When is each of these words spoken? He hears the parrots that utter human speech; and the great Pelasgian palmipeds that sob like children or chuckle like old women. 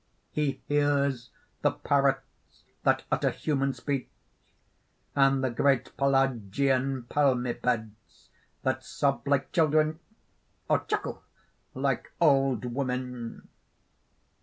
He 0.31 0.63
hears 0.67 1.29
the 1.61 1.69
parrots 1.69 2.63
that 2.81 3.03
utter 3.11 3.29
human 3.29 3.71
speech; 3.75 4.09
and 5.15 5.43
the 5.43 5.51
great 5.51 5.95
Pelasgian 5.95 7.03
palmipeds 7.03 8.29
that 8.63 8.83
sob 8.83 9.27
like 9.27 9.51
children 9.51 9.99
or 10.67 10.79
chuckle 10.85 11.21
like 11.75 12.11
old 12.19 12.65
women. 12.65 13.47